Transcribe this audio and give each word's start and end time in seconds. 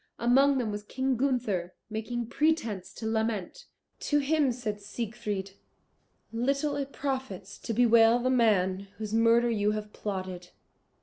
Among 0.17 0.57
them 0.57 0.71
was 0.71 0.81
King 0.81 1.15
Gunther, 1.15 1.75
making 1.87 2.25
pretence 2.25 2.91
to 2.93 3.05
lament. 3.05 3.67
To 3.99 4.17
him 4.17 4.51
said 4.51 4.81
Siegfried, 4.81 5.51
"Little 6.33 6.75
it 6.75 6.91
profits 6.91 7.59
to 7.59 7.71
bewail 7.71 8.17
the 8.17 8.31
man 8.31 8.87
whose 8.97 9.13
murder 9.13 9.51
you 9.51 9.73
have 9.73 9.93
plotted. 9.93 10.49